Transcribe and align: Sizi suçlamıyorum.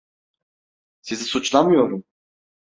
Sizi 1.01 1.25
suçlamıyorum. 1.25 2.03